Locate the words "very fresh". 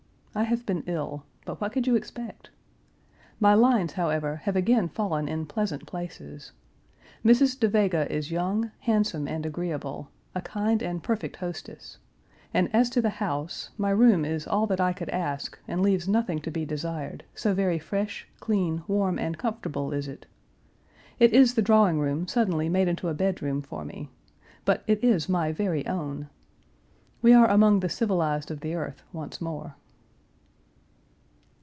17.53-18.25